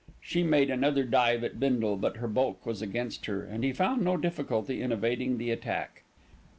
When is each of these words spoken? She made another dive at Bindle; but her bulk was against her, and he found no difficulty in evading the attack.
She 0.19 0.41
made 0.41 0.71
another 0.71 1.03
dive 1.03 1.43
at 1.43 1.59
Bindle; 1.59 1.95
but 1.95 2.17
her 2.17 2.27
bulk 2.27 2.65
was 2.65 2.81
against 2.81 3.27
her, 3.27 3.43
and 3.43 3.63
he 3.63 3.71
found 3.71 4.01
no 4.03 4.17
difficulty 4.17 4.81
in 4.81 4.91
evading 4.91 5.37
the 5.37 5.51
attack. 5.51 6.01